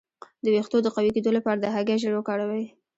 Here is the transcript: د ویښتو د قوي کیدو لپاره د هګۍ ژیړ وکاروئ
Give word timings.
د 0.43 0.45
ویښتو 0.53 0.77
د 0.83 0.87
قوي 0.95 1.11
کیدو 1.15 1.31
لپاره 1.37 1.57
د 1.59 1.65
هګۍ 1.75 1.97
ژیړ 2.01 2.13
وکاروئ 2.15 2.65